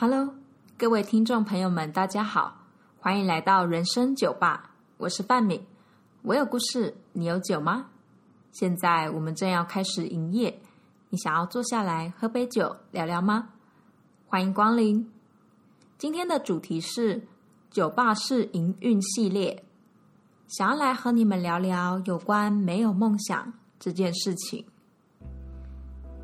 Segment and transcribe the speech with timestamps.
[0.00, 0.32] Hello，
[0.78, 2.56] 各位听众朋友们，大家好，
[3.00, 5.60] 欢迎来到人生酒吧，我是范敏。
[6.22, 7.86] 我有故事，你有酒吗？
[8.52, 10.60] 现在我们正要开始营业，
[11.10, 13.48] 你想要坐下来喝杯酒聊聊吗？
[14.28, 15.10] 欢迎光临。
[15.98, 17.26] 今天的主题是
[17.68, 19.64] 酒吧式营运系列，
[20.46, 24.64] 想要来和你们聊聊有关没有梦想这件事情。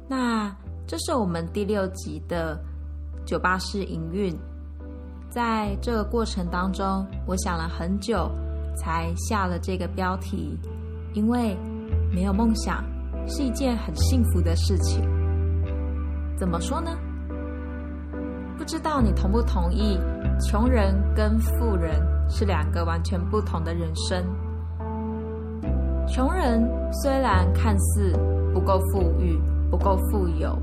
[0.08, 0.54] 那
[0.86, 2.62] 这是我们第六集的
[3.24, 4.36] 酒吧式营运，
[5.30, 8.30] 在这个过程当中，我想了很久
[8.76, 10.58] 才下了这个标题，
[11.12, 11.56] 因为
[12.12, 12.84] 没有梦想
[13.26, 15.02] 是一件很幸福的事情。
[16.36, 16.90] 怎么说呢？
[18.56, 19.98] 不知道你同不同意，
[20.40, 24.24] 穷人跟富人是两个完全不同的人生。
[26.06, 28.12] 穷人虽然看似
[28.52, 29.40] 不够富裕。
[29.70, 30.56] 不够富有，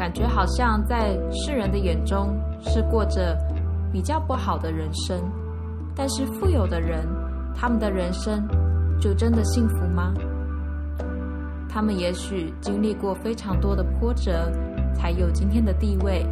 [0.00, 3.36] 感觉好像在世人的眼中是过着
[3.92, 5.20] 比较不好的人生。
[5.94, 7.06] 但是富有的人，
[7.54, 8.48] 他们的人生
[8.98, 10.14] 就真的幸福吗？
[11.68, 14.50] 他们也许经历过非常多的波折，
[14.94, 16.26] 才有今天的地位。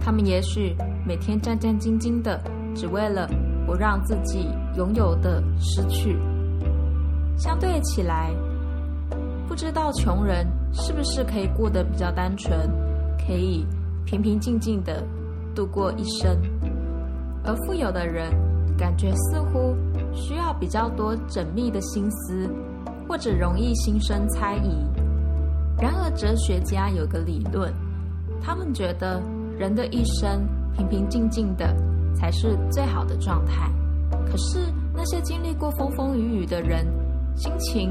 [0.00, 0.74] 他们也许
[1.06, 2.40] 每天战战兢兢的，
[2.74, 3.28] 只为了
[3.66, 6.18] 不让自己拥有的失去。
[7.36, 8.30] 相对起来，
[9.46, 10.46] 不知道穷人。
[10.74, 12.58] 是不是可以过得比较单纯，
[13.26, 13.66] 可以
[14.04, 15.02] 平平静静的
[15.54, 16.36] 度过一生？
[17.44, 18.32] 而富有的人，
[18.76, 19.74] 感觉似乎
[20.12, 22.48] 需要比较多缜密的心思，
[23.08, 24.86] 或者容易心生猜疑。
[25.80, 27.72] 然而，哲学家有个理论，
[28.40, 29.20] 他们觉得
[29.58, 31.74] 人的一生平平静静的
[32.14, 33.70] 才是最好的状态。
[34.26, 36.86] 可是，那些经历过风风雨雨的人，
[37.34, 37.90] 心情。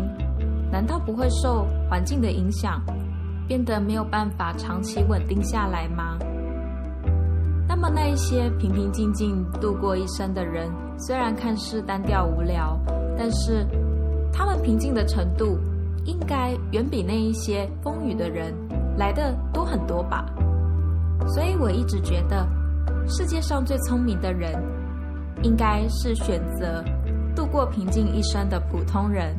[0.71, 2.81] 难道不会受环境的影响，
[3.51, 6.17] 变得没有办法长期稳定下来吗？
[7.67, 12.79] 那么，那一些平平静静度过一生的人，虽然看似单调无聊，
[13.17, 13.67] 但是
[14.31, 15.59] 他们平静的程度，
[16.05, 18.53] 应该远比那一些风雨的人
[18.95, 20.25] 来的多很多吧？
[21.27, 22.47] 所以我一直觉得，
[23.05, 24.53] 世界上最聪明的人，
[25.43, 26.81] 应该是选择
[27.35, 29.35] 度过平静一生的普通人。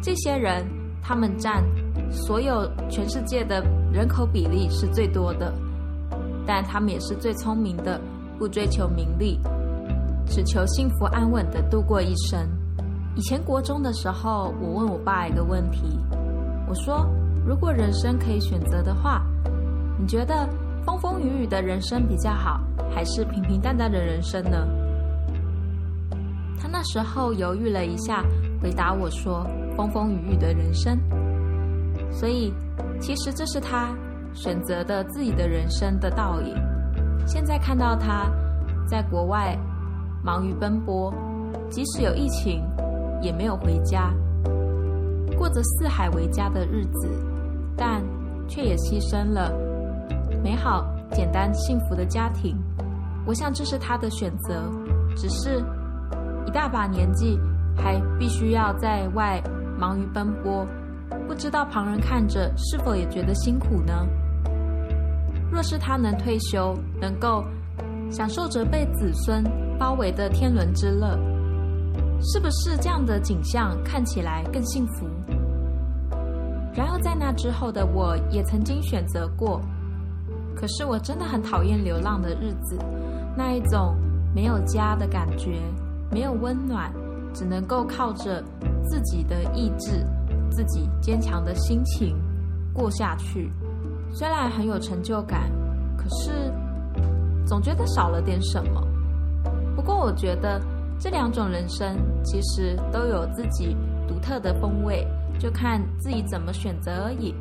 [0.00, 0.64] 这些人，
[1.02, 1.64] 他们占
[2.10, 5.52] 所有全世界的人口比例是最多的，
[6.46, 8.00] 但他们也是最聪明的，
[8.38, 9.38] 不追求名利，
[10.26, 12.48] 只求幸福安稳的度过一生。
[13.14, 15.98] 以前国中的时候，我问我爸一个问题，
[16.68, 17.06] 我说：
[17.46, 19.22] 如果人生可以选择的话，
[19.98, 20.48] 你觉得
[20.84, 22.60] 风风雨雨的人生比较好，
[22.90, 24.66] 还是平平淡淡的人生呢？
[26.58, 28.24] 他那时候犹豫了一下，
[28.62, 29.46] 回答我说。
[29.74, 30.98] 风风雨雨的人生，
[32.12, 32.52] 所以
[33.00, 33.88] 其实这是他
[34.32, 36.54] 选择的自己的人生的倒影。
[37.26, 38.30] 现在看到他
[38.86, 39.58] 在国外
[40.22, 41.12] 忙于奔波，
[41.70, 42.62] 即使有疫情
[43.20, 44.12] 也没有回家，
[45.36, 47.08] 过着四海为家的日子，
[47.76, 48.02] 但
[48.46, 49.52] 却也牺牲了
[50.42, 52.56] 美好、简单、幸福的家庭。
[53.24, 54.62] 我想这是他的选择，
[55.16, 55.64] 只是
[56.46, 57.38] 一大把年纪
[57.76, 59.42] 还必须要在外。
[59.78, 60.64] 忙于奔波，
[61.26, 64.06] 不知道旁人看着是否也觉得辛苦呢？
[65.50, 67.44] 若是他能退休，能够
[68.10, 69.44] 享受着被子孙
[69.78, 71.18] 包围的天伦之乐，
[72.20, 75.06] 是不是这样的景象看起来更幸福？
[76.74, 79.60] 然而在那之后的我也曾经选择过，
[80.56, 82.78] 可是我真的很讨厌流浪的日子，
[83.36, 83.94] 那一种
[84.34, 85.60] 没有家的感觉，
[86.10, 86.92] 没有温暖。
[87.34, 88.44] 只能够靠着
[88.84, 90.06] 自己的意志、
[90.52, 92.16] 自己坚强的心情
[92.72, 93.50] 过下去。
[94.12, 95.50] 虽然很有成就感，
[95.96, 96.52] 可是
[97.44, 98.86] 总觉得少了点什么。
[99.74, 100.60] 不过，我觉得
[100.98, 103.76] 这两种人生其实都有自己
[104.06, 105.06] 独特的风味，
[105.38, 107.34] 就看自己怎么选择而已。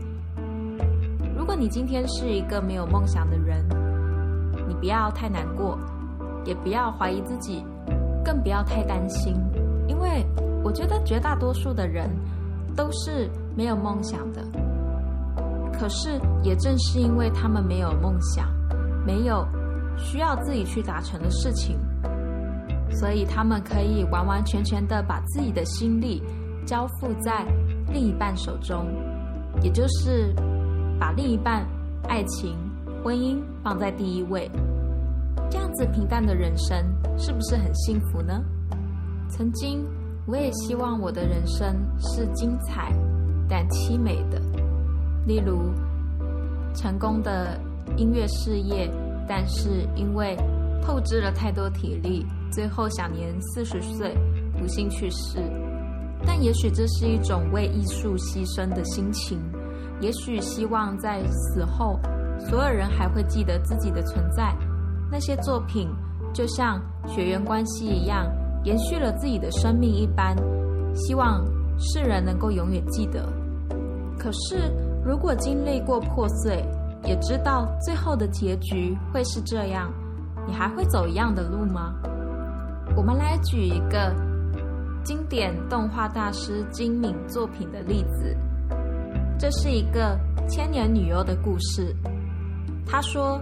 [1.38, 3.68] 如果你今天是一个没有梦想的人，
[4.68, 5.78] 你不要太难过，
[6.46, 7.66] 也不要怀疑自己，
[8.24, 9.36] 更不要太担心。
[9.88, 10.26] 因为
[10.64, 12.10] 我觉得绝大多数的人
[12.76, 14.42] 都是没有梦想的，
[15.74, 18.48] 可是也正是因为他们没有梦想，
[19.06, 19.46] 没有
[19.98, 21.78] 需要自己去达成的事情，
[22.90, 26.22] 所以他们可以完完全全的把自己的心力
[26.66, 27.46] 交付在
[27.92, 28.88] 另一半手中，
[29.62, 30.34] 也就是
[31.00, 31.66] 把另一半
[32.08, 32.56] 爱情、
[33.04, 34.50] 婚姻放在第一位，
[35.50, 36.78] 这样子平淡的人生
[37.18, 38.44] 是不是很幸福呢？
[39.30, 39.86] 曾经，
[40.26, 42.94] 我也希望我的人生是精彩
[43.50, 44.42] 但凄美的。
[45.26, 45.72] 例如，
[46.74, 47.60] 成功的
[47.98, 48.90] 音乐事业
[49.28, 50.36] 但是因为
[50.82, 54.16] 透支了太多体力，最后享年四十岁，
[54.60, 55.40] 不幸去世。
[56.26, 59.40] 但也许这是一种为艺术牺牲的心情，
[60.00, 62.00] 也许希望在死后，
[62.40, 64.56] 所有人还会记得自己的存在。
[65.12, 65.90] 那些作品
[66.34, 68.26] 就像血缘关系一样，
[68.64, 70.36] 延续了自己的生命一般，
[70.96, 71.44] 希望
[71.80, 73.28] 世人能够永远记得。
[74.18, 74.72] 可是，
[75.04, 76.64] 如果经历过破碎，
[77.04, 79.92] 也知道最后的结局会是这样，
[80.48, 81.96] 你还会走一样的路吗？
[82.96, 84.14] 我们来举一个
[85.04, 88.38] 经典动画大师金敏作品的例子。
[89.40, 91.96] 这是一个千年女优的故事。
[92.86, 93.42] 她说：“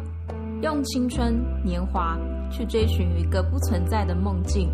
[0.62, 2.18] 用青春年华
[2.50, 4.71] 去追寻一个不存在的梦境，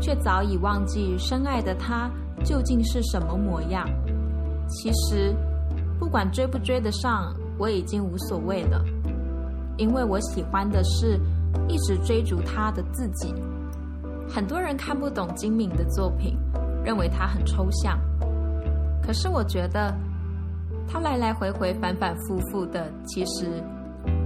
[0.00, 2.10] 却早已忘记深爱的他
[2.44, 3.88] 究竟是什么模样。
[4.68, 5.34] 其实，
[5.98, 8.84] 不管追不追得上。”我已经无所谓了，
[9.78, 11.18] 因为我喜欢的是
[11.66, 13.34] 一直追逐他的自己。
[14.28, 16.38] 很多人看不懂金敏的作品，
[16.84, 17.98] 认为他很抽象。
[19.02, 19.92] 可是我觉得，
[20.86, 23.60] 他来来回回、反反复复的，其实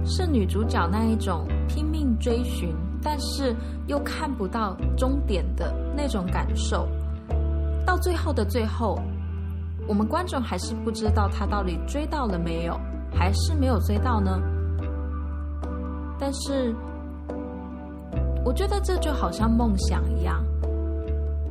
[0.05, 2.69] 是女主角那一种拼命追寻，
[3.03, 3.55] 但是
[3.87, 6.87] 又看不到终点的那种感受。
[7.85, 8.99] 到最后的最后，
[9.87, 12.79] 我们观众还是不知道他到底追到了没有。
[13.15, 14.41] 还是没有追到呢。
[16.19, 16.75] 但是，
[18.43, 20.43] 我觉得这就好像梦想一样。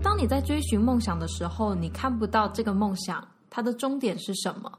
[0.02, 4.72] 当你在追寻梦想的时候，你看不到这个梦想它的终点是什么。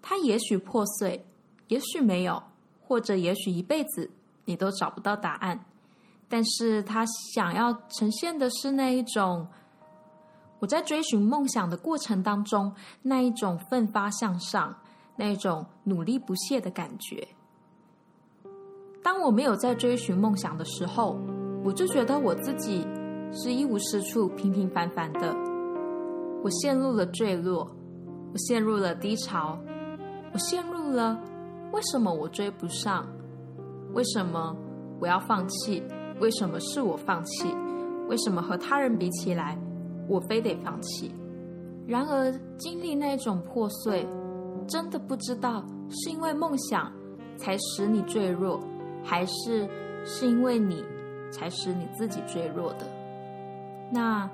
[0.00, 1.26] 它也许破碎，
[1.66, 2.40] 也许没有，
[2.80, 4.08] 或者也许一辈子
[4.44, 5.58] 你都找不到答案。
[6.30, 7.04] 但是他
[7.34, 9.46] 想要呈现的是那一种
[10.60, 12.72] 我在追寻梦想的过程当中
[13.02, 14.74] 那一种奋发向上。
[15.16, 17.28] 那一种努力不懈的感觉。
[19.02, 21.20] 当我没有在追寻梦想的时候，
[21.62, 22.86] 我就觉得我自己
[23.30, 25.36] 是一无是处、平平凡凡的。
[26.42, 27.70] 我陷入了坠落，
[28.32, 29.58] 我陷入了低潮，
[30.32, 31.20] 我陷入了
[31.70, 33.06] 为什么我追不上？
[33.92, 34.56] 为什么
[35.00, 35.82] 我要放弃？
[36.20, 37.52] 为什么是我放弃？
[38.08, 39.58] 为什么和他人比起来，
[40.08, 41.10] 我非得放弃？
[41.86, 44.06] 然而，经历那种破碎。
[44.68, 46.92] 真的不知道是因为梦想
[47.36, 48.60] 才使你坠落，
[49.02, 49.68] 还是
[50.04, 50.84] 是因为你
[51.32, 52.86] 才使你自己坠落的？
[53.90, 54.30] 那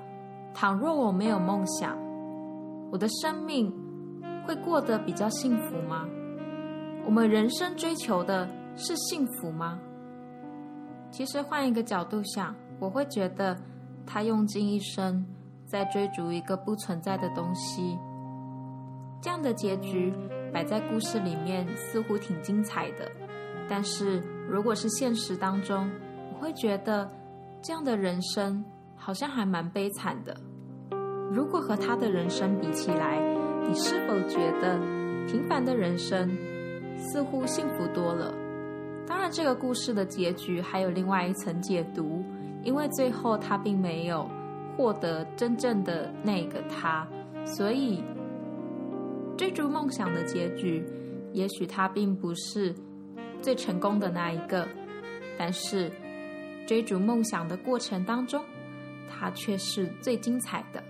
[0.53, 1.97] 倘若我没有梦想，
[2.91, 3.73] 我的生命
[4.45, 6.05] 会过得比较幸福吗？
[7.05, 9.79] 我们人生追求的是幸福吗？
[11.17, 13.57] 其实换一个角度想，我会觉得
[14.05, 15.25] 他用尽一生
[15.65, 17.97] 在追逐一个不存在的东西。
[19.19, 20.13] 这样的结局
[20.53, 23.11] 摆在故事里面似乎挺精彩的，
[23.67, 25.89] 但是如果是现实当中，
[26.35, 27.09] 我会觉得
[27.63, 28.63] 这样的人生
[28.95, 30.37] 好像还蛮悲惨的。
[31.31, 33.19] 如果和他的人生比起来，
[33.67, 34.77] 你是否觉得
[35.25, 36.29] 平凡的人生
[36.95, 38.31] 似乎幸福多了？
[39.07, 42.23] 当然，这个故事的结局还有另外一层解读，
[42.63, 44.29] 因为最后他并没有
[44.75, 47.07] 获得真正的那个他，
[47.45, 48.03] 所以。
[49.37, 50.83] 追逐梦想的结局，
[51.31, 52.73] 也许他并不是
[53.39, 54.67] 最成功的那一个，
[55.37, 55.91] 但是
[56.65, 58.43] 追逐梦想的过程当中，
[59.07, 60.83] 他却是最精彩的。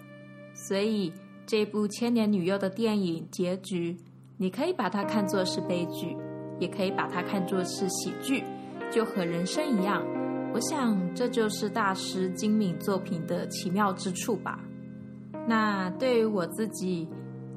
[0.54, 1.12] 所以
[1.46, 3.98] 这部《千年女优》的电影结局，
[4.38, 6.16] 你可以把它看作是悲剧，
[6.60, 8.44] 也可以把它看作是喜剧，
[8.92, 10.04] 就和人生一样。
[10.54, 14.60] 我想这就是大师精敏作品的奇妙之处吧。
[15.48, 17.08] 那对于我自己。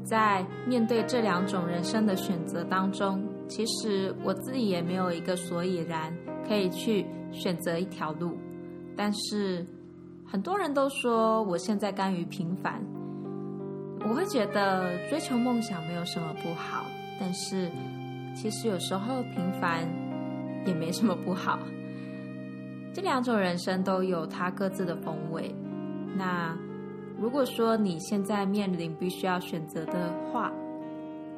[0.03, 6.13] 在面对这两种人生的选择当中，其实我自己也没有一个所以然
[6.49, 8.37] 可以去选择一条路。
[8.97, 9.65] 但是
[10.27, 12.83] 很多人都说我现在甘于平凡，
[14.09, 16.87] 我会觉得追求梦想没有什么不好。
[17.21, 17.71] 但是
[18.35, 19.89] 其实有时候平凡
[20.67, 21.59] 也没什么不好。
[22.93, 25.55] 这两种人生都有它各自的风味。
[26.17, 26.57] 那。
[27.21, 30.51] 如果说你现在面临必须要选择的话，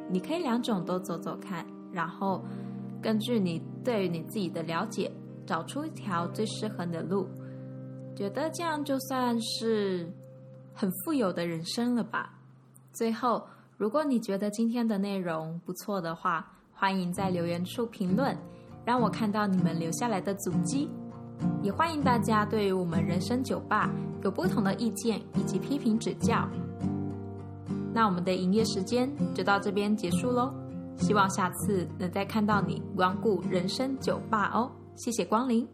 [0.08, 2.40] 你可以两种都走走看，然后
[3.02, 5.10] 根据你对于你自己的了解，
[5.44, 7.26] 找出一条最适合你的路，
[8.14, 10.08] 觉得这样就算是
[10.72, 12.32] 很富有的人生了吧。
[12.92, 13.44] 最后，
[13.76, 16.48] 如果你觉得今天的内容不错的话，
[16.82, 18.36] 欢迎在留言处评论，
[18.84, 20.90] 让我看到你们留下来的足迹。
[21.62, 23.88] 也欢迎大家对于我们人生酒吧
[24.24, 26.44] 有不同的意见以及批评指教。
[27.94, 30.52] 那我们的营业时间就到这边结束喽，
[30.96, 34.68] 希望下次能再看到你光顾人生酒吧哦。
[34.96, 35.64] 谢谢光临。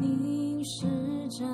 [0.00, 0.86] 凝视
[1.28, 1.44] 着